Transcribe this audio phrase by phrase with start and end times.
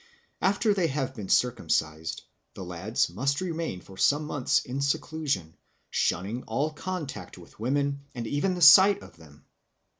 [0.41, 2.23] After they have been circumcised
[2.55, 5.55] the lads must remain for some months in seclusion,
[5.91, 9.45] shunning all contact with women and even the sight of them.